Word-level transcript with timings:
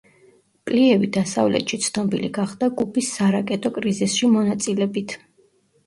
პლიევი 0.69 1.09
დასავლეთში 1.17 1.79
ცნობილი 1.89 2.33
გახდა 2.39 2.73
კუბის 2.81 3.13
სარაკეტო 3.21 3.75
კრიზისში 3.79 4.35
მონაწილებით. 4.37 5.21